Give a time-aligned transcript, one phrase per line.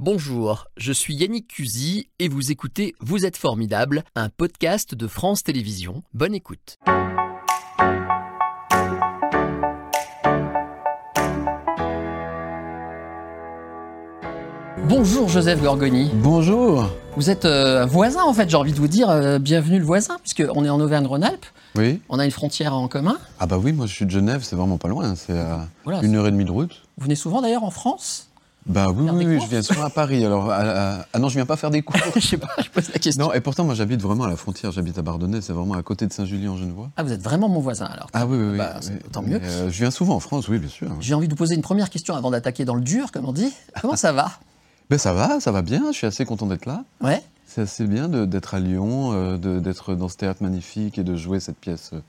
[0.00, 5.42] Bonjour, je suis Yannick Cusy et vous écoutez Vous êtes formidable, un podcast de France
[5.42, 6.04] Télévisions.
[6.14, 6.78] Bonne écoute.
[14.88, 16.10] Bonjour Joseph Gorgoni.
[16.14, 16.88] Bonjour.
[17.16, 20.16] Vous êtes euh, voisin en fait, j'ai envie de vous dire euh, bienvenue le voisin,
[20.22, 21.44] puisqu'on est en Auvergne-Rhône-Alpes,
[21.76, 22.00] Oui.
[22.08, 23.18] on a une frontière en commun.
[23.40, 26.00] Ah bah oui, moi je suis de Genève, c'est vraiment pas loin, c'est à Voilà,
[26.02, 26.82] une heure et demie de route.
[26.96, 28.27] Vous venez souvent d'ailleurs en France?
[28.68, 30.24] Bah oui, oui, je viens souvent à Paris.
[30.24, 30.56] Alors, à-
[31.00, 31.96] à- ah non, je viens pas faire des cours.
[32.16, 33.24] Je sais pas, je pose la question.
[33.24, 35.82] non, et pourtant, moi j'habite vraiment à la frontière, j'habite à Bardonnay, c'est vraiment à
[35.82, 36.90] côté de Saint-Julien-en-Genevois.
[36.96, 38.08] Ah, vous êtes vraiment mon voisin alors.
[38.12, 38.58] Ah oui, oui, oui.
[38.58, 38.92] Bah, oui.
[39.10, 39.40] tant mieux.
[39.42, 40.88] Euh, je viens souvent en France, oui, bien sûr.
[41.00, 43.32] J'ai envie de vous poser une première question avant d'attaquer dans le dur, comme on
[43.32, 43.52] dit.
[43.80, 44.30] Comment ça va?
[44.90, 46.82] Ben ça va, ça va bien, je suis assez content d'être là.
[47.02, 51.04] Ouais C'est assez bien d'être à Lyon, euh, de- d'être dans ce théâtre magnifique et
[51.04, 52.00] de jouer cette pièce euh,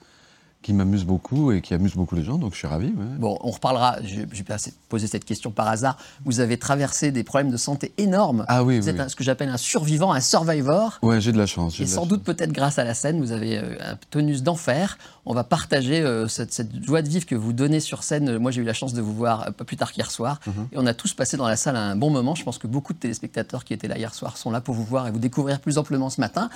[0.62, 2.88] qui m'amuse beaucoup et qui amuse beaucoup les gens, donc je suis ravi.
[2.88, 2.94] ouais.
[3.18, 3.96] Bon, on reparlera.
[4.04, 4.56] Je je vais
[4.90, 5.98] poser cette question par hasard.
[6.26, 8.44] Vous avez traversé des problèmes de santé énormes.
[8.50, 8.90] Ah oui, Vous oui.
[8.94, 11.00] êtes un- ce que j'appelle un survivant, un survivor.
[11.02, 11.80] Ouais, j'ai de la chance.
[11.80, 14.98] Et sans doute peut-être grâce à la scène, vous avez euh, un tonus d'enfer.
[15.26, 18.38] On va partager euh, cette, cette joie de vivre que vous donnez sur scène.
[18.38, 20.42] Moi, j'ai eu la chance de vous voir euh, pas plus tard qu'hier soir.
[20.46, 20.68] Mhm.
[20.74, 22.36] Et on a tous passé dans la salle un bon moment.
[22.36, 24.84] Je pense que beaucoup de téléspectateurs qui étaient là hier soir sont là pour vous
[24.84, 26.50] voir et vous découvrir plus amplement ce matin.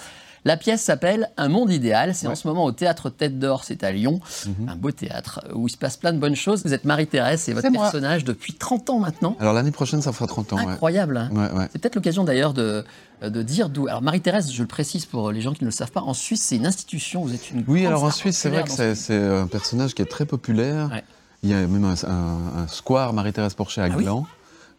[0.45, 2.13] La pièce s'appelle Un monde idéal.
[2.16, 4.19] C'est en ce moment au théâtre Tête d'Or, c'est à Lyon.
[4.45, 4.69] Mhm.
[4.69, 6.63] Un beau théâtre où il se passe plein de bonnes choses.
[6.66, 7.83] Vous êtes Marie-Thérèse, c'est votre C'est moi.
[7.83, 9.38] personnage depuis 30 ans maintenant.
[9.39, 10.58] Alors l'année prochaine, ça fera 30 ans.
[10.58, 10.66] ouais.
[10.73, 11.17] Incroyable.
[11.17, 11.30] hein.
[11.31, 11.67] Ouais, ouais.
[11.72, 12.83] C'est peut-être l'occasion d'ailleurs de,
[13.22, 13.88] de dire d'où.
[13.88, 16.41] Alors Marie-Thérèse, je le précise pour les gens qui ne le savent pas, en Suisse,
[16.44, 17.23] c'est une institution.
[17.23, 17.63] Vous êtes une.
[17.67, 20.89] Oui, alors en Suisse, c'est vrai que c'est c'est un personnage qui est très populaire.
[20.91, 21.03] Ouais.
[21.44, 24.03] Il y a même un, un- un square Marie-Thérèse Porcher à Ah oui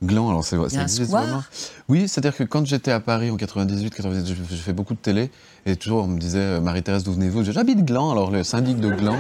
[0.03, 0.29] Gland.
[0.31, 1.43] Alors c'est ça existe vraiment.
[1.89, 4.99] Oui, c'est-à-dire que quand j'étais à Paris en 98, 98, j'ai j'ai fait beaucoup de
[4.99, 5.31] télé
[5.67, 7.45] et toujours on me disait euh, Marie-Thérèse, d'où venez-vous?
[7.45, 8.11] Je J'habite Gland.
[8.11, 9.17] Alors le syndic de Gland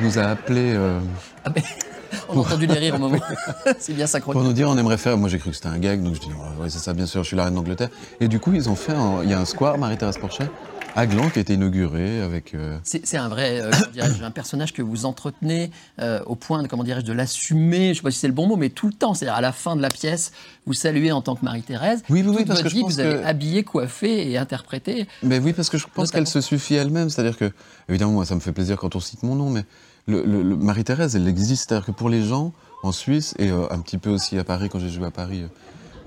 [0.00, 1.00] nous a appelés euh,
[1.44, 1.62] Ah ben,
[2.28, 3.18] on a entendu les rires au moment.
[3.78, 4.44] c'est bien pour synchronisé.
[4.46, 5.16] nous dire on aimerait faire.
[5.16, 6.28] Moi j'ai cru que c'était un gag, donc je dis
[6.60, 7.88] ouais, c'est ça, bien sûr, je suis la reine d'Angleterre.
[8.20, 10.44] Et du coup, ils ont fait un- il y a un square Marie-Thérèse Porcher
[10.96, 12.54] à Gland qui a été inauguré avec.
[12.54, 13.70] euh, C'est un vrai, euh,
[14.22, 15.70] un personnage que vous entretenez
[16.00, 17.86] euh, au point, de, comment dirais-je, de l'assumer.
[17.86, 19.14] Je ne sais pas si c'est le bon mot, mais tout le temps.
[19.14, 20.32] C'est-à-dire à la fin de la pièce,
[20.66, 22.02] vous saluez en tant que Marie-Thérèse.
[22.08, 25.06] Oui, oui, oui, parce que je pense vous avez que- habillé, coiffé et interprété.
[25.22, 27.10] Mais oui, parce que je pense qu'elle se suffit elle-même.
[27.10, 27.52] C'est-à-dire que,
[27.88, 29.64] évidemment, moi, ça me fait plaisir quand on cite mon nom, mais
[30.06, 31.68] le, le- le- Marie-Thérèse, elle existe.
[31.68, 32.52] C'est-à-dire que pour les gens
[32.82, 35.44] en Suisse, et un petit peu aussi à Paris, quand j'ai joué à Paris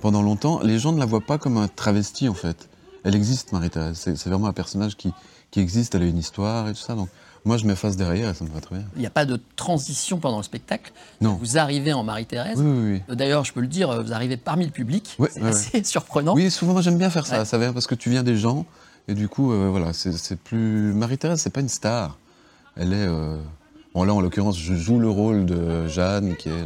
[0.02, 2.69] pendant longtemps, les gens ne la voient pas comme un travesti, en fait.
[3.04, 3.98] Elle existe, Marie-Thérèse.
[3.98, 5.14] C'est vraiment un personnage qui,
[5.52, 6.96] qui existe, elle a une histoire et tout ça.
[6.96, 7.10] Donc,
[7.46, 8.86] moi, je m'efface derrière et ça me va très bien.
[8.96, 10.92] Il n'y a pas de transition pendant le spectacle.
[11.22, 11.38] Non.
[11.42, 12.60] Vous arrivez en Marie-Thérèse.
[12.60, 13.16] Oui, oui, oui.
[13.16, 15.16] D'ailleurs, je peux le dire, vous arrivez parmi le public.
[15.20, 16.34] Ouais, c'est ouais, assez surprenant.
[16.36, 17.46] Oui, souvent, moi, j'aime bien faire ça.
[17.46, 18.66] Ça vient parce que tu viens des gens,
[19.08, 20.94] et du coup, euh, voilà, c'est c'est plus.
[20.94, 22.18] Marie-Thérèse, c'est pas une star.
[22.76, 23.08] Elle est.
[23.08, 23.38] euh,
[23.96, 26.66] Bon, là, en l'occurrence, je joue le rôle de Jeanne, qui est.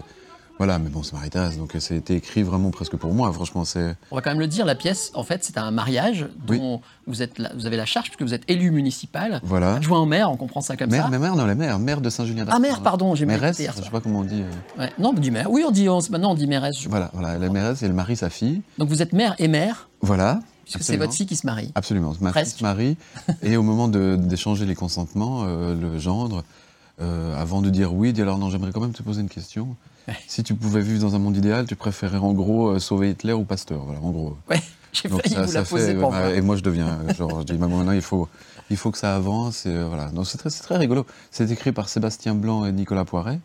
[0.60, 3.34] Voilà, mais bon, c'est Marie-Thérèse, donc euh, ça a été écrit vraiment presque pour moi.
[3.34, 3.96] Franchement, c'est.
[4.12, 7.22] On va quand même le dire, la pièce, en fait, c'est un mariage dont vous,
[7.24, 9.74] êtes vous avez la charge puisque vous êtes élu municipal, Voilà.
[9.76, 11.10] adjoint au maire, on comprend ça comme Mère, ça.
[11.10, 13.74] mais mère, non, la mère, mère de Saint-Julien Ah, maire, pardon, j'ai mal Mairesse, hier
[13.78, 14.44] je sais pas comment on dit.
[14.44, 14.92] euh, Ouais.
[15.00, 15.50] Non, on dit maire.
[15.50, 16.86] Oui, on dit, on- maintenant on dit mairesse.
[16.88, 18.62] Voilà, voilà, est mairesse et elle marie sa fille.
[18.78, 20.40] Donc vous êtes maire et maire, Voilà.
[20.66, 21.72] puisque c'est votre fille qui se marie.
[21.74, 22.96] Absolument, ma fille se marie.
[23.42, 26.44] et au moment d'échanger les consentements, euh, le gendre,
[27.02, 29.76] euh, avant de dire oui, dit alors non, j'aimerais quand même te poser une question.
[30.28, 33.34] Si tu pouvais vivre dans un monde idéal, tu préférerais en gros euh, sauver Hitler
[33.34, 34.38] ou Pasteur Voilà, en gros.
[34.50, 34.62] Ouais,
[34.94, 36.32] j'ai failli ça, vous ça la poser pour bah.
[36.34, 38.28] Et moi je deviens, euh, genre, je dis bah, maintenant il faut,
[38.70, 39.66] il faut que ça avance.
[39.66, 40.08] Et, euh, voilà.
[40.08, 41.06] Donc c'est très, très rigolo.
[41.32, 43.40] C'est écrit par Sébastien Blanc et Nicolas Poiret,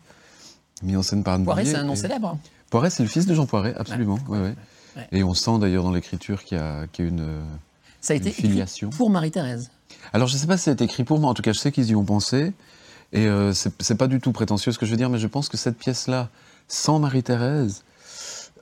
[0.83, 1.65] mis en scène par Bouvier.
[1.65, 2.37] c'est un nom Et- célèbre.
[2.69, 4.19] Poiret, c'est le fils de Jean Poiret, absolument.
[4.27, 4.53] ouais, ouais.
[4.97, 5.07] ouais.
[5.11, 7.27] Et on sent d'ailleurs dans l'écriture qu'il y a, qu'il y a une.
[8.01, 8.89] Ça a été filiation.
[8.89, 9.71] écrit pour Marie-Thérèse.
[10.13, 11.71] Alors, je ne sais pas si c'est écrit pour moi, en tout cas, je sais
[11.71, 12.53] qu'ils y ont pensé.
[13.11, 15.25] Et euh, c'est c'est pas du tout prétentieux ce que je veux dire, mais je
[15.27, 16.29] pense que cette pièce-là,
[16.69, 17.83] sans Marie-Thérèse,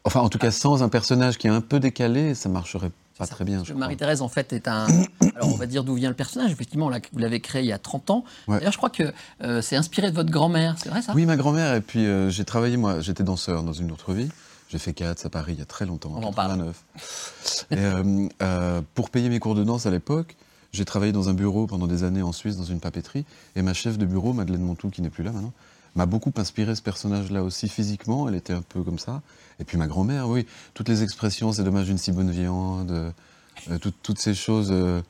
[0.03, 3.25] enfin, en tout cas, sans un personnage qui est un peu décalé, ça marcherait pas
[3.25, 3.35] ça.
[3.35, 3.61] très bien.
[3.75, 4.87] Marie-Thérèse, en fait, est un.
[5.35, 6.51] Alors, on va dire d'où vient le personnage.
[6.51, 8.23] Effectivement, vous l'avez créé il y a 30 ans.
[8.47, 8.57] Ouais.
[8.57, 9.13] D'ailleurs, je crois que
[9.43, 11.13] euh, c'est inspiré de votre grand-mère, c'est vrai ça?
[11.13, 14.29] Oui, ma grand-mère, et puis euh, j'ai travaillé, moi, j'étais danseur dans une autre vie.
[14.69, 16.57] J'ai fait Cats à Paris il y a très longtemps, On en en parle.
[16.57, 17.65] 89.
[17.71, 20.35] Et, euh, euh, pour payer mes cours de danse à l'époque,
[20.73, 23.25] j'ai travaillé dans un bureau pendant des années en Suisse, dans une papeterie.
[23.55, 25.53] Et ma chef de bureau, Madeleine Montou, qui n'est plus là maintenant,
[25.97, 28.29] m'a beaucoup inspiré ce personnage-là aussi physiquement.
[28.29, 29.21] Elle était un peu comme ça.
[29.59, 33.77] Et puis ma grand-mère, oui, toutes les expressions, c'est dommage d'une si bonne viande, euh,
[33.79, 35.01] tout- toutes ces choses euh,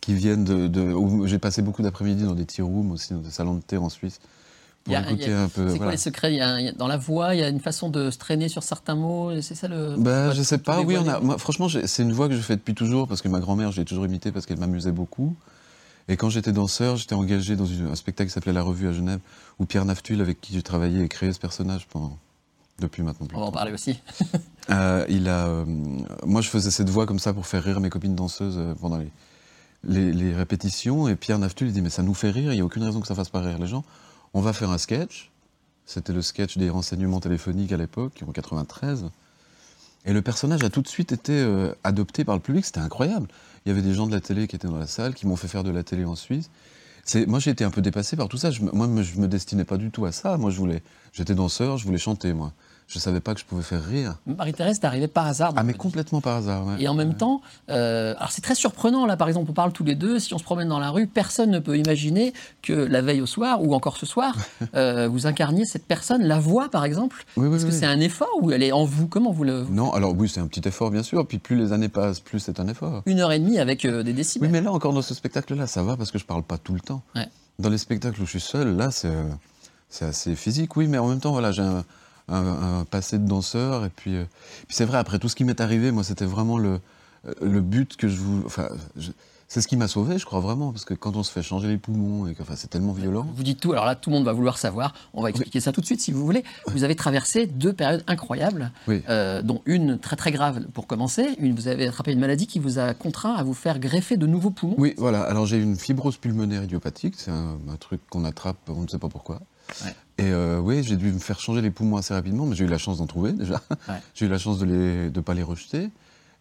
[0.00, 1.26] qui viennent de.
[1.26, 3.88] j'ai passé beaucoup d'après-midi dans des tea rooms aussi, dans des salons de thé en
[3.90, 4.20] Suisse.
[4.84, 5.64] Pour a- écouter a- un peu.
[5.66, 5.90] C'est quoi voilà.
[5.90, 6.32] les secrets?
[6.34, 8.62] Y, a, y Dans la voix, il y a une façon de se traîner sur
[8.62, 9.38] certains mots.
[9.42, 9.96] C'est ça le.
[9.98, 12.40] Bah, votre- je sais pas, oui, on a, moi, franchement, c'est une voix que je
[12.40, 15.36] fais depuis toujours parce que ma grand-mère, je l'ai toujours imitée parce qu'elle m'amusait beaucoup.
[16.10, 18.92] Et quand j'étais danseur, j'étais engagé dans une- un spectacle qui s'appelait La Revue à
[18.92, 19.20] Genève,
[19.60, 22.18] où Pierre Naftul, avec qui j'ai travaillé, a créé ce personnage pendant
[22.80, 23.28] depuis maintenant.
[23.34, 23.98] On va en parler aussi.
[24.68, 25.64] Euh, il a, euh,
[26.24, 28.98] moi, je faisais cette voix comme ça pour faire rire mes copines danseuses euh, pendant
[28.98, 29.10] les,
[29.82, 31.08] les, les répétitions.
[31.08, 33.00] Et Pierre Naftul, il dit Mais ça nous fait rire, il n'y a aucune raison
[33.00, 33.82] que ça fasse pas rire les gens.
[34.32, 35.32] On va faire un sketch.
[35.86, 39.06] C'était le sketch des renseignements téléphoniques à l'époque, en 93.
[40.06, 43.28] Et le personnage a tout de suite été euh, adopté par le public, c'était incroyable.
[43.64, 45.36] Il y avait des gens de la télé qui étaient dans la salle, qui m'ont
[45.36, 46.50] fait faire de la télé en Suisse.
[47.26, 48.50] Moi, j'ai été un peu dépassé par tout ça.
[48.50, 50.36] Je, moi, je me destinais pas du tout à ça.
[50.36, 50.82] Moi, je voulais,
[51.12, 52.52] j'étais danseur, je voulais chanter, moi.
[52.90, 54.16] Je savais pas que je pouvais faire rire.
[54.26, 55.52] Marie-Thérèse est arrivée par hasard.
[55.54, 56.66] Ah, mais complètement par hasard.
[56.66, 56.74] ouais.
[56.80, 59.84] Et en même temps, euh, alors c'est très surprenant là, par exemple, on parle tous
[59.84, 62.32] les deux, si on se promène dans la rue, personne ne peut imaginer
[62.62, 64.34] que la veille au soir, ou encore ce soir,
[64.74, 67.24] euh, vous incarniez cette personne, la voix par exemple.
[67.36, 69.64] Oui, oui, Est-ce que c'est un effort ou elle est en vous Comment vous le.
[69.70, 71.24] Non, alors oui, c'est un petit effort, bien sûr.
[71.28, 73.02] Puis plus les années passent, plus c'est un effort.
[73.06, 74.48] Une heure et demie avec euh, des décibels.
[74.48, 76.74] Oui, mais là, encore dans ce spectacle-là, ça va parce que je parle pas tout
[76.74, 77.02] le temps.
[77.14, 77.28] Ouais.
[77.60, 79.14] Dans les spectacles où je suis seul, là, c'est
[79.90, 81.84] c'est assez physique, oui, mais en même temps, voilà, j'ai un,
[82.30, 83.84] un- un passé de danseur.
[83.84, 84.24] Et puis, euh,
[84.66, 86.80] puis c'est vrai, après tout ce qui m'est arrivé, moi, c'était vraiment le,
[87.26, 88.42] euh, le but que je vous.
[88.46, 89.10] Enfin, je-
[89.52, 91.66] c'est ce qui m'a sauvé, je crois vraiment, parce que quand on se fait changer
[91.66, 93.26] les poumons, et que enfin, c'est tellement violent.
[93.34, 95.72] Vous dites tout, alors là tout le monde va vouloir savoir, on va expliquer ça
[95.72, 96.44] tout de suite si vous voulez.
[96.68, 99.02] Vous avez traversé deux périodes incroyables, Oui.
[99.08, 102.60] euh, dont une très très grave pour commencer, une, vous avez attrapé une maladie qui
[102.60, 104.76] vous a contraint à vous faire greffer de nouveaux poumons.
[104.78, 105.22] Oui, voilà.
[105.22, 108.98] Alors j'ai une fibrose pulmonaire idiopathique, c'est un, un truc qu'on attrape, on ne sait
[109.00, 109.40] pas pourquoi.
[109.84, 109.94] Ouais.
[110.18, 112.68] Et euh, oui, j'ai dû me faire changer les poumons assez rapidement, mais j'ai eu
[112.68, 113.62] la chance d'en trouver déjà.
[113.88, 114.00] Ouais.
[114.14, 115.90] j'ai eu la chance de ne de pas les rejeter.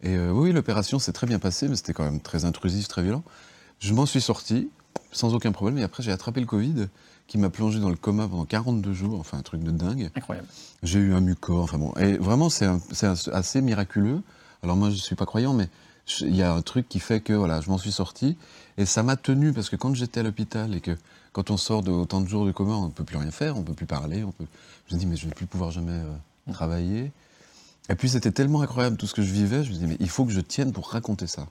[0.01, 3.03] Et euh, oui, l'opération s'est très bien passée, mais c'était quand même très intrusif, très
[3.03, 3.23] violent.
[3.79, 4.69] Je m'en suis sorti
[5.11, 6.87] sans aucun problème, et après j'ai attrapé le Covid
[7.27, 10.09] qui m'a plongé dans le coma pendant 42 jours, enfin un truc de dingue.
[10.15, 10.47] Incroyable.
[10.83, 11.93] J'ai eu un mucor, enfin bon.
[11.99, 12.67] Et vraiment, c'est
[13.31, 14.21] assez miraculeux.
[14.63, 15.69] Alors moi, je ne suis pas croyant, mais
[16.21, 18.37] il y a un truc qui fait que voilà, je m'en suis sorti.
[18.77, 20.97] Et ça m'a tenu, parce que quand j'étais à l'hôpital et que
[21.33, 23.55] quand on sort de autant de jours de coma, on ne peut plus rien faire,
[23.57, 24.23] on ne peut plus parler.
[24.23, 24.45] On peut...
[24.87, 27.11] Je me dis, mais je ne vais plus pouvoir jamais euh, travailler.
[27.89, 30.09] Et puis c'était tellement incroyable tout ce que je vivais, je me dis, mais il
[30.09, 31.47] faut que je tienne pour raconter ça.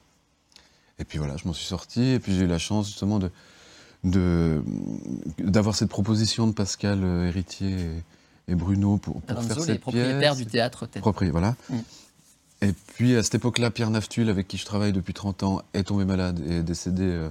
[0.99, 3.31] Et puis voilà, je m'en suis sorti, et puis j'ai eu la chance justement de
[5.39, 7.73] d'avoir cette proposition de Pascal euh, Héritier
[8.49, 10.37] et, et Bruno pour, pour faire les cette propriétaires pièce.
[10.37, 10.87] du théâtre.
[11.01, 11.57] Propri- voilà.
[11.69, 11.77] Mm.
[12.63, 15.85] Et puis à cette époque-là, Pierre Naftul, avec qui je travaille depuis 30 ans, est
[15.85, 17.29] tombé malade et est décédé euh,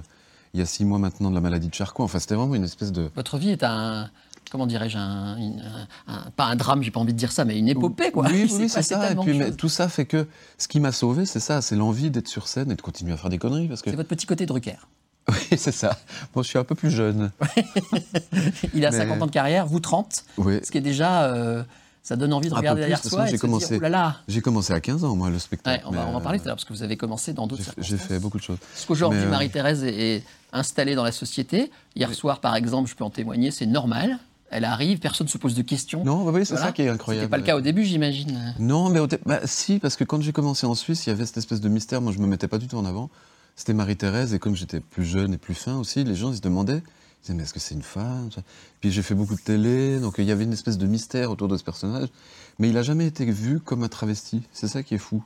[0.54, 2.02] il y a six mois maintenant de la maladie de Charcot.
[2.04, 3.10] Enfin, c'était vraiment une espèce de...
[3.14, 4.08] Votre vie est un,
[4.50, 5.60] comment dirais-je, un, une-
[6.06, 8.26] un- un- pas un drame, j'ai pas envie de dire ça, mais une épopée quoi.
[8.30, 9.12] Oui, oui, c'est ça.
[9.12, 10.26] Et puis, mais tout ça fait que
[10.56, 13.18] ce qui m'a sauvé, c'est ça, c'est l'envie d'être sur scène et de continuer à
[13.18, 13.68] faire des conneries.
[13.68, 13.90] Parce que...
[13.90, 14.76] C'est votre petit côté Drucker.
[15.30, 15.98] Oui, c'est ça.
[16.34, 17.30] Moi, je suis un peu plus jeune.
[18.74, 20.60] Il a Mais- 50 ans de carrière, vous 30, Oui.
[20.62, 21.62] ce qui est déjà, euh,
[22.08, 24.16] ça donne envie de regarder derrière soi j'ai commencé- dire, oh là là.
[24.28, 25.84] J'ai commencé à 15 ans, moi, le spectacle.
[25.84, 26.82] Ouais, on, va, mais, on va en parler euh, tout à l'heure parce que vous
[26.82, 27.90] avez commencé dans d'autres J'ai circonstances.
[28.00, 28.56] j'ai fait beaucoup de choses.
[28.72, 30.24] Parce qu'aujourd'hui, euh, Marie-Thérèse est, est
[30.54, 31.70] installée dans la société.
[31.96, 34.18] Hier soir, par exemple, je peux en témoigner, c'est normal.
[34.50, 36.02] Elle arrive, personne ne se pose de questions.
[36.02, 36.68] Non, bah oui, c'est Voilà.
[36.68, 37.24] ça qui est incroyable.
[37.26, 38.54] C'était pas le cas au début, j'imagine.
[38.58, 41.36] Non, mais bah, si, parce que quand j'ai commencé en Suisse, il y avait cette
[41.36, 42.00] espèce de mystère.
[42.00, 43.10] Moi, je me mettais pas du tout en avant.
[43.54, 46.40] C'était Marie-Thérèse, et comme j'étais plus jeune et plus fin aussi, les gens ils se
[46.40, 46.82] demandaient,
[47.18, 48.28] ils disaient, mais est-ce que c'est une femme
[48.80, 51.48] Puis j'ai fait beaucoup de télé, donc il y avait une espèce de mystère autour
[51.48, 52.08] de ce personnage.
[52.58, 54.42] Mais il a jamais été vu comme un travesti.
[54.52, 55.24] C'est ça qui est fou.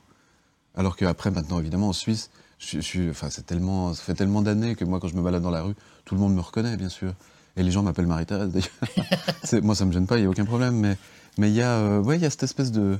[0.75, 2.29] Alors qu'après, maintenant, évidemment, en Suisse,
[2.59, 5.43] je, je enfin, c'est tellement, ça fait tellement d'années que moi, quand je me balade
[5.43, 5.75] dans la rue,
[6.05, 7.13] tout le monde me reconnaît, bien sûr.
[7.55, 9.63] Et les gens m'appellent Marie-Thérèse, d'ailleurs.
[9.63, 10.75] Moi, ça me gêne pas, il n'y a aucun problème.
[10.75, 10.97] Mais
[11.37, 12.97] mais il y, a, euh, ouais, il y a cette espèce de.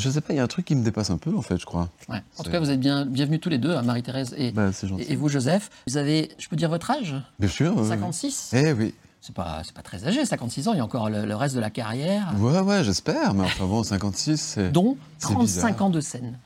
[0.00, 1.58] Je sais pas, il y a un truc qui me dépasse un peu, en fait,
[1.58, 1.88] je crois.
[2.08, 2.22] Ouais.
[2.38, 5.12] En tout cas, vous êtes bien, bienvenus tous les deux, hein, Marie-Thérèse et, Bah, et,
[5.12, 5.70] et vous, Joseph.
[5.86, 7.14] Vous avez, je peux dire votre âge?
[7.38, 7.74] Bien sûr.
[7.76, 7.88] ouais, ouais.
[7.88, 8.94] 56 Eh oui.
[9.20, 11.60] C'est pas, pas très âgé, 56 ans, il y a encore le, le reste de
[11.60, 13.34] la carrière, Ouais, ouais, j'espère.
[13.34, 14.72] Mais enfin bon, 56, c'est.
[14.72, 15.82] dont c'est 35 bizarre.
[15.86, 16.38] ans de scène.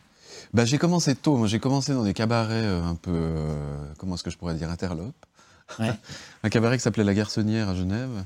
[0.52, 1.36] Bah, j'ai commencé tôt.
[1.36, 3.10] Moi, j'ai commencé dans des cabarets euh, un peu.
[3.12, 3.54] euh,
[3.98, 5.14] comment est-ce que je pourrais dire Interlope.
[5.78, 5.92] Ouais.
[6.42, 8.24] un cabaret qui s'appelait La Garçonnière à Genève,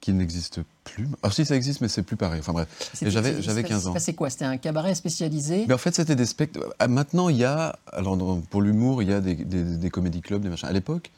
[0.00, 1.08] qui n'existe plus.
[1.22, 2.40] Ah, si, ça existe, mais c'est plus pareil.
[2.40, 2.68] Enfin bref.
[3.02, 3.94] J'avais- j'avais c'est- 15 ans.
[3.98, 4.30] C'est quoi?
[4.30, 5.64] C'était un cabaret spécialisé?
[5.66, 6.66] Mais en fait, c'était des spectacles.
[6.88, 7.78] Maintenant, il y a.
[7.92, 8.16] Alors,
[8.50, 10.68] pour l'humour, il y a des, des, des comédie clubs, des machins.
[10.68, 11.10] À l'époque,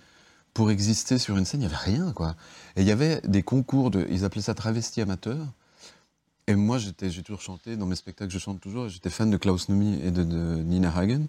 [0.55, 2.35] pour exister sur une scène, il n'y avait rien, quoi.
[2.77, 4.07] Et il y avait des concours de.
[4.11, 5.39] Ils appelaient ça travesti amateur.
[6.47, 7.77] Et moi, j'étais, j'ai toujours chanté.
[7.77, 8.89] Dans mes spectacles, je chante toujours.
[8.89, 11.27] J'étais fan de Klaus Nomi et de, de Nina Hagen.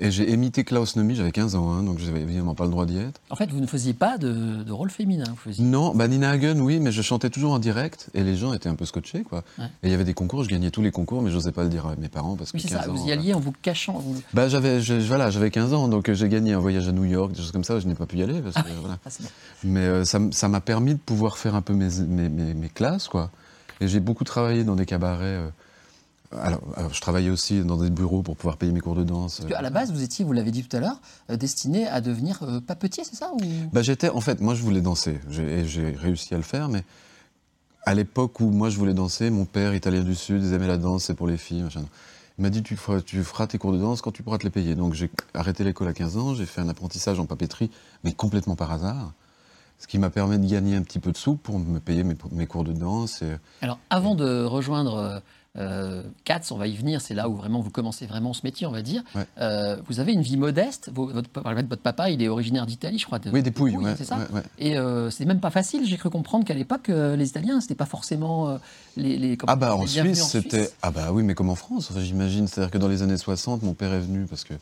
[0.00, 2.84] Et j'ai imité Klaus Nomi, j'avais 15 ans, hein, donc j'avais évidemment pas le droit
[2.84, 3.20] d'y être.
[3.30, 5.22] En fait, vous ne faisiez pas de, de rôle féminin.
[5.28, 5.64] Vous faisiez...
[5.64, 8.68] Non, bah Nina Hagen, oui, mais je chantais toujours en direct et les gens étaient
[8.68, 9.44] un peu scotchés, quoi.
[9.56, 9.66] Ouais.
[9.84, 11.68] Et il y avait des concours, je gagnais tous les concours, mais j'osais pas le
[11.68, 12.90] dire à mes parents parce que Oui, c'est 15 ça.
[12.90, 13.92] ans, Vous y alliez en vous cachant.
[13.92, 17.04] vous- Bah j'avais, voilà, j'avais 15 ans, donc euh, j'ai gagné un voyage à New
[17.04, 18.40] York, des choses comme ça, je n'ai pas pu y aller.
[18.42, 18.98] Parce que, voilà.
[19.06, 19.28] Ah, c'est bon.
[19.62, 23.06] Mais euh, ça m'a permis de pouvoir faire un peu mes, mes, mes- mes classes,
[23.06, 23.30] quoi.
[23.80, 25.24] Et j'ai beaucoup travaillé dans des cabarets.
[25.24, 25.48] euh,
[26.42, 29.38] alors, alors, je travaillais aussi dans des bureaux pour pouvoir payer mes cours de danse.
[29.40, 31.00] Parce qu'à la base, vous étiez, vous l'avez dit tout à l'heure,
[31.30, 33.40] euh, destiné à devenir euh, papetier, c'est ça ou...
[33.72, 36.68] Bah, j'étais, en fait, moi je voulais danser, j'ai, et j'ai réussi à le faire,
[36.68, 36.84] mais
[37.86, 40.78] à l'époque où moi je voulais danser, mon père, italien du Sud, ils aimaient la
[40.78, 41.62] danse, c'est pour les filles.
[41.62, 41.84] machin.
[42.38, 44.44] Il m'a dit tu feras, tu feras tes cours de danse quand tu pourras te
[44.44, 44.74] les payer.
[44.74, 47.70] Donc j'ai arrêté l'école à 15 ans, j'ai fait un apprentissage en papeterie,
[48.02, 49.12] mais complètement par hasard.
[49.78, 52.16] Ce qui m'a permis de gagner un petit peu de sous pour me payer mes,
[52.32, 53.22] mes cours de danse.
[53.22, 55.22] Et, Alors, avant de rejoindre
[55.56, 58.66] euh, Katz, on va y venir, c'est là où vraiment vous commencez vraiment ce métier,
[58.66, 59.02] on va dire.
[59.14, 59.24] Ouais.
[59.38, 60.90] Euh, vous avez une vie modeste.
[60.92, 63.20] Vos- votre, votre papa, il est originaire d'Italie, je crois.
[63.20, 64.42] de- oui, des pouilles, ouais, c'est ça ouais.
[64.58, 65.86] Et euh, c'est même pas facile.
[65.86, 68.56] J'ai cru comprendre qu'à l'époque, euh, les Italiens, c'était pas forcément euh,
[68.96, 72.48] les, Ah bah en Suisse, c'était ah bah oui, mais comme en France, j'imagine.
[72.48, 74.54] C'est-à-dire que dans les années 60, mon père est venu parce que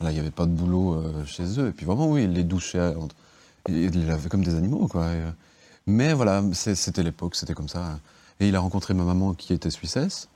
[0.00, 1.68] voilà, il n'y avait pas de boulot chez eux.
[1.68, 2.94] Et puis vraiment, oui, il les douchait,
[3.68, 5.06] il les lavait comme des animaux, quoi.
[5.86, 7.98] Mais voilà, c'était l'époque, c'était comme ça.
[8.40, 10.28] Et il a rencontré ma maman qui était suissesse.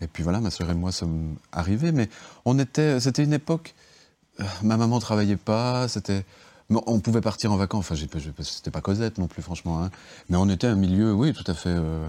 [0.00, 1.92] Et puis voilà, ma sœur et moi sommes arrivés.
[1.92, 2.08] Mais
[2.44, 3.74] on était, c'était une époque.
[4.40, 6.24] euh, Ma maman travaillait pas, c'était.
[6.70, 7.90] On pouvait partir en vacances.
[7.90, 8.06] Enfin,
[8.42, 9.82] c'était pas Cosette non plus, franchement.
[9.82, 9.90] hein.
[10.28, 12.06] Mais on était un milieu, oui, tout à fait euh,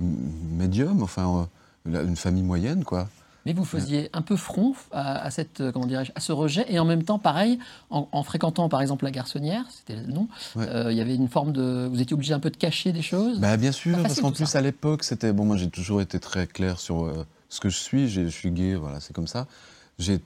[0.00, 1.02] médium.
[1.02, 1.48] Enfin,
[1.86, 3.08] euh, une famille moyenne, quoi.
[3.46, 6.78] Mais vous faisiez un peu front à, à cette, euh, comment à ce rejet, et
[6.78, 10.66] en même temps, pareil, en, en fréquentant par exemple la garçonnière, c'était le nom, Ouais.
[10.68, 13.02] euh, il y avait une forme de, vous étiez obligé un peu de cacher des
[13.02, 13.40] choses.
[13.40, 14.58] Bah, bien sûr, parce qu'en plus, ça.
[14.58, 15.32] à l'époque, c'était.
[15.32, 18.08] Bon, moi, j'ai toujours été très clair sur euh, ce que je suis.
[18.08, 19.46] Je suis gay, voilà, c'est comme ça.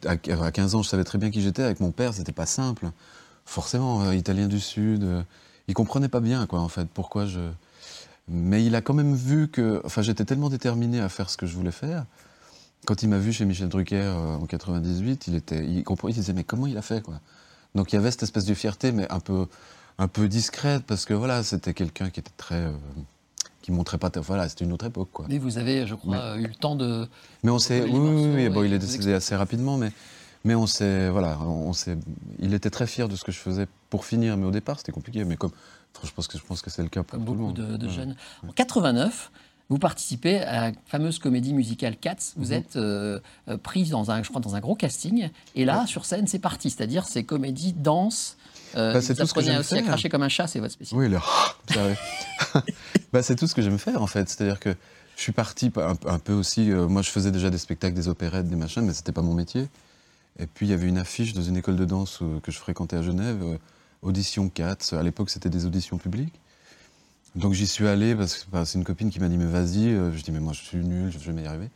[0.06, 0.12] À,
[0.44, 1.62] à 15 ans, je savais très bien qui j'étais.
[1.62, 2.90] Avec mon père, c'était pas simple.
[3.44, 5.06] Forcément, euh, italien du Sud.
[5.68, 7.40] il comprenait pas bien, quoi, en fait, pourquoi je.
[8.28, 9.80] Mais il a quand même vu que.
[9.84, 12.04] Enfin, j'étais tellement déterminé à faire ce que je voulais faire.
[12.86, 16.16] Quand il m'a vu chez Michel Drucker euh, en 98, il, était, il comprenait, il
[16.16, 17.20] disait, mais comment il a fait, quoi?
[17.74, 19.46] Donc il y avait cette espèce de fierté, mais un peu,
[19.98, 22.54] un peu discrète, parce que voilà, c'était quelqu'un qui était très.
[22.56, 22.72] euh,
[23.62, 24.10] qui montrait pas.
[24.16, 25.24] Voilà, c'était une autre époque, quoi.
[25.28, 27.08] Mais vous avez, je crois, eu le temps de.
[27.42, 27.82] Mais on s'est.
[27.82, 29.90] Oui, oui, oui, bon, il est décédé assez rapidement, mais,
[30.44, 31.08] mais on s'est.
[31.08, 31.96] Voilà, on s'est.
[32.40, 34.92] Il était très fier de ce que je faisais pour finir, mais au départ, c'était
[34.92, 35.24] compliqué.
[35.24, 35.52] Mais comme.
[36.04, 37.70] je pense que, je pense que c'est le cas pour comme tout le beaucoup monde.
[37.72, 37.92] de, de Ouais.
[37.92, 38.16] jeunes.
[38.46, 39.32] En 89,
[39.70, 42.16] vous participez à la fameuse comédie musicale Cats.
[42.36, 42.52] Vous Mhm.
[42.52, 43.18] êtes euh,
[43.48, 45.30] euh, pris dans un, je crois, dans un gros casting.
[45.54, 46.70] Et là, sur scène, c'est parti.
[46.70, 48.36] C'est-à-dire, c'est comédie, danse.
[48.76, 49.86] Euh, Bah, c'est tout ce que j'aime aussi à faire.
[49.86, 51.16] cracher comme un chat, c'est votre spécialité.
[51.16, 51.98] Oui, arrive.
[53.12, 54.28] bah, c'est tout ce que j'aime faire, en fait.
[54.28, 54.74] C'est-à-dire que
[55.16, 56.70] je suis parti un, un peu aussi.
[56.70, 59.34] euh, moi, je faisais déjà des spectacles, des opérettes, des machins, mais c'était pas mon
[59.34, 59.68] métier.
[60.38, 62.58] Et puis, il y avait une affiche dans une école de danse euh, que je
[62.58, 63.42] fréquentais à Genève,
[64.02, 64.94] Audition 4.
[64.94, 66.34] À l'époque, c'était des auditions publiques.
[67.34, 69.88] Donc, j'y suis allé parce que bah, c'est une copine qui m'a dit Mais vas-y.
[69.88, 71.70] Euh, Je dis Mais moi, je suis nul, je vais jamais y arriver.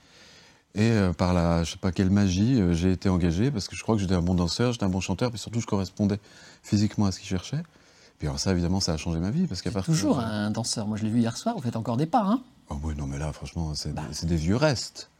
[0.74, 3.74] Et euh, par la, je sais pas quelle magie, euh, j'ai été engagé parce que
[3.74, 6.20] je crois que j'étais un bon danseur, j'étais un bon chanteur, puis surtout, je correspondais
[6.62, 7.62] physiquement à ce qu'il cherchait.
[8.18, 10.86] Puis alors ça, évidemment, ça a changé ma vie parce qu'à partir Toujours un danseur.
[10.86, 11.56] Moi, je l'ai vu hier soir.
[11.56, 12.22] Vous faites encore des pas.
[12.22, 14.02] Hein Oh oui, non, mais là, franchement, c'est Bah.
[14.24, 15.10] des vieux restes.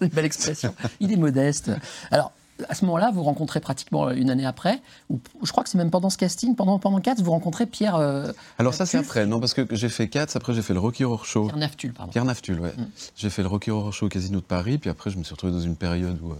[0.00, 0.74] Une belle expression.
[1.00, 1.70] Il est modeste.
[2.10, 2.32] Alors,
[2.68, 5.90] à ce moment-là, vous rencontrez pratiquement une année après, ou je crois que c'est même
[5.90, 9.40] pendant ce casting, pendant, pendant Cats, vous rencontrez Pierre, euh, Alors ça, c'est après, non,
[9.40, 11.44] parce que j'ai fait Cats, après j'ai fait le Rocky Horror Show.
[11.46, 12.12] Pierre Naftul, pardon.
[12.12, 12.72] Pierre Naftul, ouais.
[12.76, 12.86] Mm.
[13.16, 15.32] J'ai fait le Rocky Horror Show au Casino de Paris, puis après, je me suis
[15.32, 16.36] retrouvé dans une période où, euh,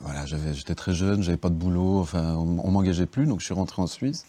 [0.00, 3.44] voilà, j'étais très jeune, j'avais pas de boulot, enfin, on, on m'engageait plus, donc je
[3.44, 4.24] suis rentré en Suisse.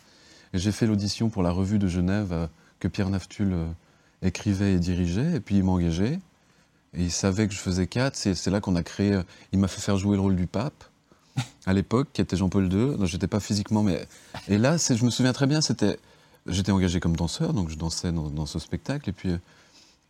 [0.53, 2.47] Et j'ai fait l'audition pour la revue de Genève euh,
[2.79, 3.65] que Pierre Naftul euh,
[4.21, 6.19] écrivait et dirigeait, et puis il m'a engagé.
[6.93, 9.13] Et il savait que je faisais Cats, et c'est là qu'on a créé.
[9.13, 9.23] euh,
[9.53, 10.83] il m'a fait faire jouer le rôle du pape.
[11.65, 14.07] À l'époque, qui était Jean-Paul II, donc j'étais pas physiquement, mais
[14.47, 15.97] et là, je me souviens très bien, c'était,
[16.47, 19.37] j'étais engagé comme danseur, donc je dansais dans, ce spectacle, et puis euh,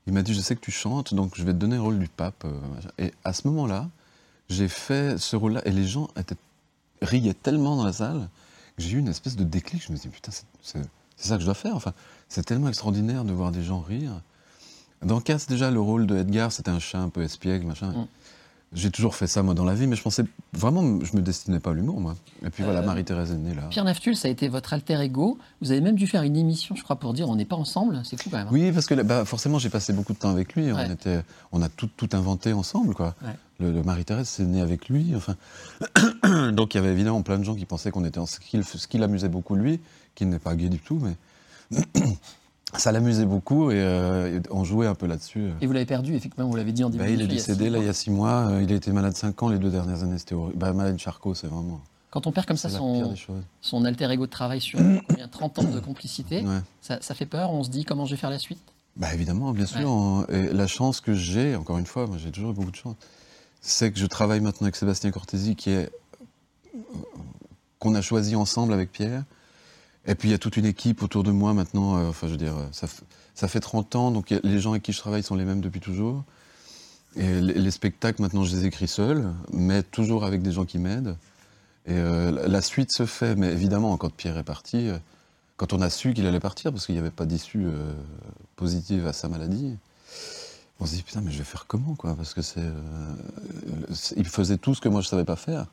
[0.08, 2.00] il m'a dit, je sais que tu chantes, donc je vais te donner le rôle
[2.00, 2.44] du pape.
[2.46, 2.60] euh.
[2.98, 3.90] Et à ce moment-là,
[4.50, 6.36] j'ai fait ce rôle-là, et les gens étaient,
[7.02, 8.30] riaient tellement dans la salle
[8.78, 9.84] que j'ai eu une espèce de déclic.
[9.86, 10.78] Je me suis dit, putain, c'est
[11.18, 11.76] ça que je dois faire.
[11.76, 11.94] Enfin,
[12.30, 14.22] c'est tellement extraordinaire de voir des gens rire.
[15.02, 17.92] Dans Casse, déjà, le rôle de Edgar, c'était un chat un peu espiègle, machin.
[17.92, 18.08] Mm.
[18.74, 20.24] J'ai toujours fait ça, moi, dans la vie, mais je pensais
[20.54, 22.16] vraiment, je me destinais pas à l'humour, moi.
[22.46, 23.64] Et puis voilà, Euh, Marie-Thérèse est née là.
[23.70, 25.38] Pierre Naftul, ça a été votre alter ego.
[25.62, 28.02] Vous avez même dû faire une émission, je crois, pour dire on n'est pas ensemble.
[28.06, 28.48] C'est fou quand même.
[28.48, 28.52] hein.
[28.54, 30.72] Oui, parce que bah, forcément, j'ai passé beaucoup de temps avec lui.
[30.72, 30.86] Ouais.
[30.88, 33.14] On, était, on a tout, tout inventé ensemble, quoi.
[33.24, 33.36] Ouais.
[33.60, 35.14] Le, le Marie-Thérèse, c'est né avec lui.
[35.18, 35.36] Enfin,
[36.54, 38.26] donc il y avait évidemment plein de gens qui pensaient qu'on était en...
[38.26, 39.82] Ce qui l'amusait beaucoup, lui,
[40.16, 41.82] qui n'est pas gay du tout, mais
[42.78, 45.50] ça l'amusait beaucoup et, euh, et on jouait un peu là-dessus.
[45.62, 47.80] Et vous l'avez perdu, effectivement, vous l'avez dit en début Bah, il est décédé là
[47.80, 48.48] il y a six mois.
[48.50, 50.18] Euh, il a été malade cinq ans les deux dernières années.
[50.18, 50.58] C'était horrible.
[50.58, 54.32] Bah, malade de Charcot, c'est vraiment Quand on perd comme ça son, alter ego de
[54.32, 56.60] travail sur combien, 30 ans de complicité, Ouais.
[56.82, 57.52] ça, ça fait peur.
[57.52, 58.60] On se dit comment je vais faire la suite?
[58.98, 60.26] Bah évidemment, bien sûr.
[60.30, 62.96] Et la chance que j'ai, encore une fois, moi j'ai toujours eu beaucoup de chance,
[63.62, 65.90] c'est que je travaille maintenant avec Sébastien Cortési, qui est
[66.76, 66.80] euh,
[67.80, 69.24] qu'on a choisi ensemble avec Pierre.
[70.08, 71.98] Et puis il y a toute une équipe autour de moi maintenant.
[71.98, 75.00] euh, enfin, je veux dire, ça, fait 30 ans, donc les gens avec qui je
[75.00, 76.24] travaille sont les mêmes depuis toujours.
[77.16, 80.80] Et les, les spectacles, maintenant, je les écris seul, mais toujours avec des gens qui
[80.80, 81.18] m'aident.
[81.86, 84.98] Et euh, la- suite se fait, mais évidemment, quand Pierre est parti, euh,
[85.58, 87.66] quand on a su qu'il allait partir, parce qu'il n'y avait pas d'issue
[88.56, 89.76] positive à sa maladie,
[90.80, 92.16] on s'est dit putain, mais je vais faire comment quoi?
[92.16, 92.64] Parce que c'est,
[94.16, 95.68] il faisait tout ce que moi je savais pas faire.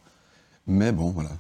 [0.69, 1.31] Mais bon, voilà.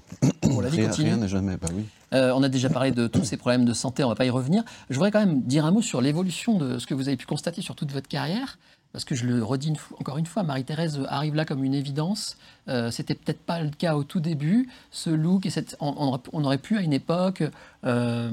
[0.43, 1.09] Bon, la vie rien, continue.
[1.09, 1.57] rien n'est jamais.
[1.59, 1.85] Bah oui.
[2.15, 4.25] Euh, on a déjà parlé de tous ces problèmes de santé, on ne va pas
[4.25, 4.65] y revenir.
[4.89, 7.27] Je voudrais quand même dire un mot sur l'évolution de ce que vous avez pu
[7.27, 8.59] constater sur toute votre carrière.
[8.93, 12.37] Parce que je le redis une encore une fois, Marie-Thérèse arrive là comme une évidence.
[12.69, 14.67] Euh, C'était peut-être pas le cas au tout début.
[14.91, 17.43] Ce look, et cette, on, on aurait, pu à une époque,
[17.85, 18.31] euh,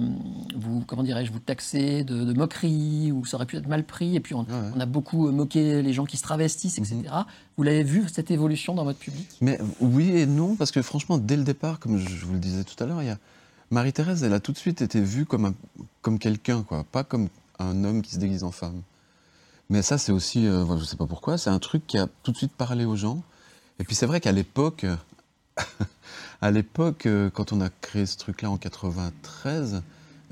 [0.56, 4.16] vous, comment dirais-je, vous taxer de, de moquerie, ou ça aurait pu être mal pris.
[4.16, 4.72] Et puis on, Ouais, ouais.
[4.76, 7.04] on a beaucoup moqué les gens qui se travestissent, etc.
[7.58, 9.28] Vous l'avez vu, cette évolution dans votre public?
[9.42, 12.64] Mais oui et non, parce que franchement, dès le départ, comme je vous le disais
[12.64, 13.18] tout à l'heure, a
[13.72, 15.54] Marie-Thérèse, elle a tout de suite été vue comme, un-
[16.02, 17.28] comme quelqu'un, quoi, pas comme
[17.60, 18.82] un homme qui se déguise en femme.
[19.70, 22.32] Mais ça, c'est aussi, euh, je sais pas pourquoi, c'est un truc qui a tout
[22.32, 23.24] de suite parlé aux gens.
[23.80, 24.86] Et puis c'est vrai qu'à l'époque,
[26.42, 29.82] à l'époque, euh, quand on a créé ce truc-là en 93,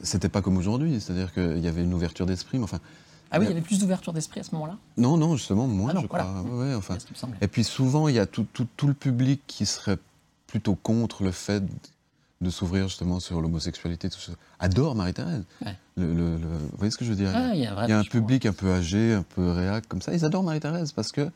[0.01, 0.99] c'était pas comme aujourd'hui.
[1.01, 2.79] C'est-à-dire qu'il y avait une ouverture d'esprit, mais enfin,
[3.31, 4.77] Ah oui, il y avait plus d'ouverture d'esprit à ce moment-là?
[4.97, 6.23] Non, non, justement, moins, Ah non, je crois.
[6.23, 6.41] voilà.
[6.55, 6.97] Ouais, ouais, enfin,
[7.41, 9.97] et puis souvent, il y a tout, tout- tout le public qui serait
[10.47, 11.63] plutôt contre le fait
[12.43, 14.33] de s'ouvrir justement sur l'homosexualité, tout ça.
[14.59, 15.43] Adore Marie-Thérèse.
[15.65, 15.75] Ouais.
[15.97, 17.31] Le- le- le- vous voyez ce que je veux dire?
[17.33, 20.01] Ah, il y a un y a public un peu âgé, un peu réac comme
[20.01, 20.13] ça.
[20.13, 21.29] Ils adorent Marie-Thérèse parce que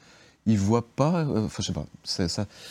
[0.46, 1.22] ils voient pas.
[1.26, 1.86] euh, Enfin, je sais pas.
[2.04, 2.28] Ça,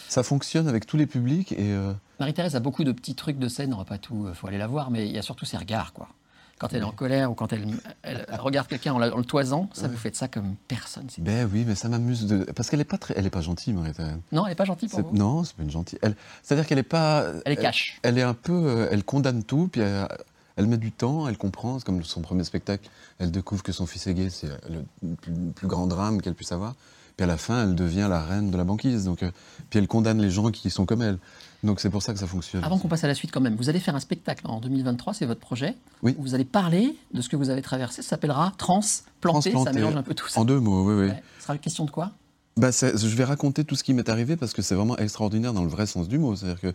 [0.08, 1.72] ça fonctionne avec tous les publics et.
[1.72, 4.56] euh, Marie-Thérèse a beaucoup de petits trucs de scène, on va pas tout, faut aller
[4.58, 6.08] la voir, mais il y a surtout ses regards, quoi.
[6.58, 7.66] Quand elle est en colère ou quand elle,
[8.02, 11.06] elle regarde quelqu'un en, le toisant, ça vous fait de ça comme personne.
[11.18, 13.74] ben oui, mais ça m'amuse de parce qu'elle est pas très, elle est pas gentille,
[13.74, 14.16] Marie-Thérèse.
[14.32, 15.14] Non, elle est pas gentille pour vous?
[15.14, 15.98] Non, c'est pas une gentille.
[16.00, 17.26] Elle, c'est-à-dire qu'elle est pas.
[17.44, 17.98] Elle est cash.
[18.02, 20.08] Elle est un peu, euh, elle condamne tout, puis elle,
[20.56, 21.78] elle met du temps, elle comprend.
[21.78, 24.84] C'est comme son premier spectacle, elle découvre que son fils est gay, c'est le
[25.16, 26.74] plus, plus grand drame qu'elle puisse avoir.
[27.16, 29.04] Puis à la fin, elle devient la reine de la banquise.
[29.04, 29.30] Donc, euh,
[29.70, 31.18] puis elle condamne les gens qui sont comme elle.
[31.62, 32.62] Donc c'est pour ça que ça fonctionne.
[32.62, 35.14] Avant qu'on passe à la suite, quand même, vous allez faire un spectacle en 2023,
[35.14, 35.74] c'est votre projet.
[36.02, 36.14] Oui.
[36.18, 38.02] Vous allez parler de ce que vous avez traversé.
[38.02, 39.52] Ça s'appellera Transplanté.
[39.52, 40.40] Ça mélange un peu tout ça.
[40.40, 41.08] En deux mots, oui, oui.
[41.08, 41.22] Ouais.
[41.38, 42.12] Ce sera une question de quoi?
[42.56, 45.62] Bah, je vais raconter tout ce qui m'est arrivé parce que c'est vraiment extraordinaire dans
[45.62, 46.36] le vrai sens du mot.
[46.36, 46.74] C'est-à-dire que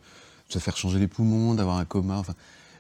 [0.54, 2.18] vais faire changer les poumons, d'avoir un coma.
[2.18, 2.34] Enfin,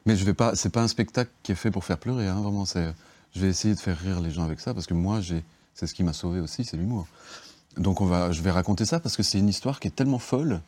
[0.05, 0.55] mais je vais pas.
[0.55, 2.27] C'est pas un spectacle qui est fait pour faire pleurer.
[2.27, 2.93] Hein, vraiment, c'est.
[3.33, 5.43] Je vais essayer de faire rire les gens avec ça parce que moi, j'ai.
[5.73, 7.07] C'est ce qui m'a sauvé aussi, c'est l'humour.
[7.77, 8.31] Donc on va.
[8.31, 10.61] Je vais raconter ça parce que c'est une histoire qui est tellement folle.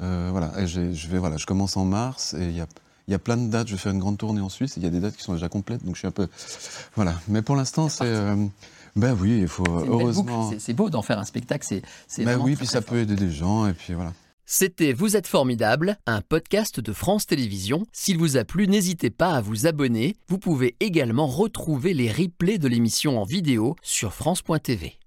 [0.00, 0.52] Euh, voilà.
[0.60, 1.18] Et je vais.
[1.18, 1.36] Voilà.
[1.36, 2.66] Je commence en mars et il y a.
[3.06, 4.80] Il y a plein de dates, je vais faire une grande tournée en Suisse, et
[4.80, 6.28] il y a des dates qui sont déjà complètes, donc je suis un peu...
[6.94, 7.14] Voilà.
[7.26, 8.04] Mais pour l'instant, c'est...
[8.04, 8.36] euh,
[8.96, 9.64] ben oui, il faut...
[9.66, 10.52] Heureusement...
[10.58, 11.64] C'est- beau d'en faire un spectacle.
[11.66, 12.90] C'est c'est Ben oui, très, puis très ça fort.
[12.90, 14.12] peut aider des gens, et puis voilà.
[14.44, 17.86] C'était Vous êtes formidable, un podcast de France Télévisions.
[17.94, 20.14] S'il vous a plu, n'hésitez pas à vous abonner.
[20.28, 24.98] Vous pouvez également retrouver les replays de l'émission en vidéo sur France.tv.